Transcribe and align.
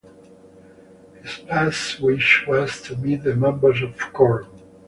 His 1.21 1.43
last 1.43 1.99
wish 1.99 2.45
was 2.47 2.81
to 2.81 2.95
meet 2.97 3.21
the 3.21 3.35
members 3.35 3.83
of 3.83 3.95
Korn. 4.13 4.47